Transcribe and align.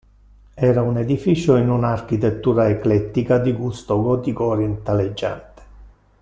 Era 0.55 0.81
un 0.81 0.97
edificio 0.97 1.57
in 1.57 1.69
una 1.69 1.89
architettura 1.91 2.67
eclettica 2.67 3.37
di 3.37 3.51
gusto 3.53 4.01
gotico-orientaleggiante. 4.01 5.61